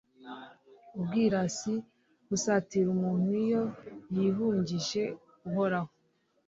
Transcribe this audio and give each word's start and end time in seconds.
ubwirasi 0.99 1.73
busatira 2.29 2.87
umuntu 2.95 3.27
iyo 3.43 3.63
yihungije 4.15 5.03
uhoraho 5.47 5.91